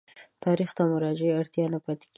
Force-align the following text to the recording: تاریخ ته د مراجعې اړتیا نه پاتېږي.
تاریخ 0.43 0.69
ته 0.77 0.83
د 0.87 0.91
مراجعې 0.91 1.37
اړتیا 1.39 1.65
نه 1.73 1.79
پاتېږي. 1.83 2.09